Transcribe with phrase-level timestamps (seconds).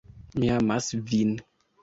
[0.43, 1.37] "Mi amas vin."